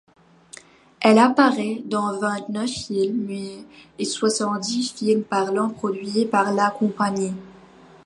[0.99, 3.65] Elle apparaît dans vingt-neuf films muets
[3.99, 7.35] et soixante-dix films parlants produits par la compagnie.